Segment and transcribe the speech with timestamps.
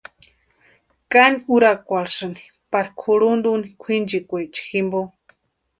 [1.11, 4.99] Kʼani úrakwarhisïnti pari kʼurhunta úni kwʼinchekwa jimpo.